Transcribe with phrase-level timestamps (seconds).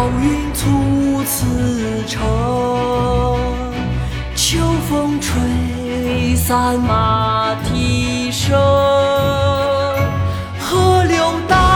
[0.00, 2.22] 高云簇次成，
[4.34, 4.56] 秋
[4.88, 8.58] 风吹散马蹄声。
[10.58, 11.69] 河流荡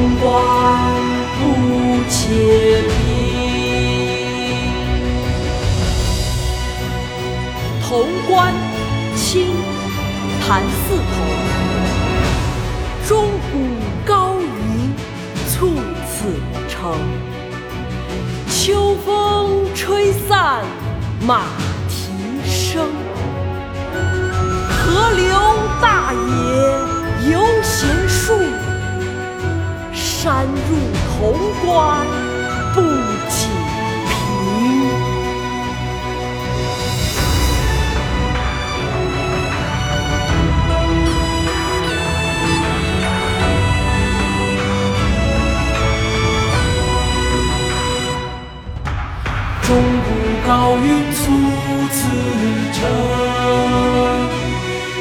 [0.00, 0.32] 如潼关
[1.36, 1.40] 不
[2.08, 2.16] 结
[2.88, 2.90] 冰。
[7.82, 8.54] 潼关，
[9.14, 9.48] 清，
[10.40, 11.04] 谭嗣同。
[13.06, 13.10] 钟
[13.52, 13.54] 鼓
[14.06, 14.48] 高云
[15.50, 15.52] 簇
[16.08, 16.32] 次
[16.66, 16.96] 成，
[18.48, 20.64] 秋风吹散
[21.26, 21.42] 马
[21.90, 21.94] 蹄
[22.48, 22.88] 声。
[24.70, 25.28] 河流
[25.82, 26.18] 大野
[31.20, 32.06] 入潼关
[32.74, 32.80] 不
[33.28, 33.46] 解
[34.08, 34.08] 平。
[49.62, 50.08] 钟鼓
[50.48, 51.20] 高云簇
[51.92, 51.98] 此
[52.72, 52.78] 城，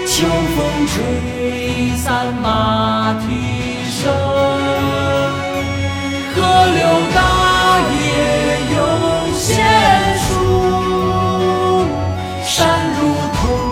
[0.05, 0.15] 秋
[0.55, 2.45] 风吹散马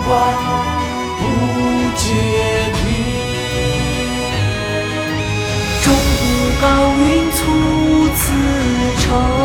[0.08, 0.16] 关
[1.18, 1.22] 不
[1.96, 2.02] 结
[2.72, 2.82] 冰。
[5.82, 6.22] 钟鼓
[6.62, 6.64] 高
[6.96, 7.38] 云簇
[8.14, 8.22] 次
[9.02, 9.37] 成。